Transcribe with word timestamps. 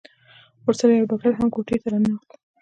ورسره 0.65 0.91
يو 0.99 1.09
ډاکتر 1.09 1.31
هم 1.39 1.47
کوټې 1.55 1.75
ته 1.81 1.87
راننوت. 1.91 2.29